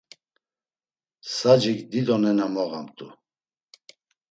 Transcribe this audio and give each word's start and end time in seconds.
Sacik 1.35 1.79
dido 1.91 2.15
nena 2.21 2.45
moğamt̆u. 2.53 3.07